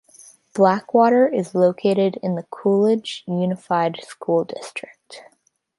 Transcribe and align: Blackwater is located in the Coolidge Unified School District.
Blackwater 0.55 1.27
is 1.27 1.53
located 1.53 2.17
in 2.23 2.33
the 2.33 2.41
Coolidge 2.41 3.23
Unified 3.27 3.99
School 4.03 4.43
District. 4.43 5.21